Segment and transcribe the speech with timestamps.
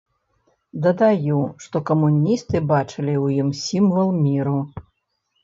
[0.85, 4.57] Дадаю, што камуністы бачылі ў ім сімвал міру.